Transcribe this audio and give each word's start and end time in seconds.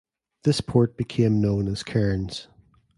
This 0.45 0.61
port 0.61 0.97
became 0.97 1.41
known 1.41 1.67
as 1.67 1.83
Cairns. 1.83 2.47